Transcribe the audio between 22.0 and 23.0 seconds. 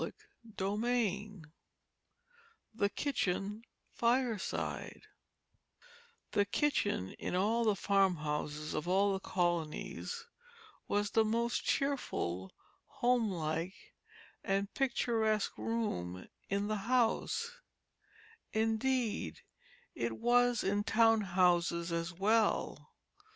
well.